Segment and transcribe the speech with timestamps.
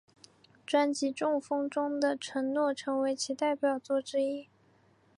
[0.65, 4.47] 专辑中风中的承诺成为其代表作之一。